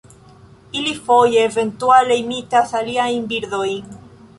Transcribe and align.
Ili 0.79 0.93
foje 1.09 1.45
eventuale 1.49 2.19
imitas 2.25 2.77
aliajn 2.83 3.33
birdojn. 3.35 3.99